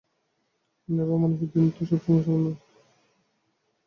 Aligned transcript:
নেবা 0.89 1.15
মানুষের 1.17 1.49
দিন 1.53 1.65
তো 1.69 1.81
সব 1.85 1.99
সময় 2.05 2.23
সমান 2.23 2.41
যায় 2.41 2.41
না। 2.45 2.51